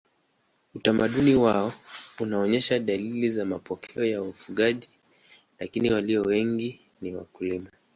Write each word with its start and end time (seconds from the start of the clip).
Utamaduni 0.75 1.35
wao 1.35 1.73
unaonyesha 2.19 2.79
dalili 2.79 3.31
za 3.31 3.45
mapokeo 3.45 4.05
ya 4.05 4.21
wafugaji 4.21 4.89
lakini 5.59 5.93
walio 5.93 6.21
wengi 6.21 6.79
ni 7.01 7.15
wakulima. 7.15 7.69